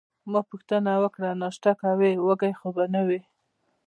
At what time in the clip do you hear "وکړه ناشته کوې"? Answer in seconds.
1.03-2.11